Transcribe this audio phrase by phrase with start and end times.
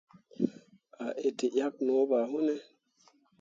[1.03, 2.55] A itǝʼyakke no ɓa wune?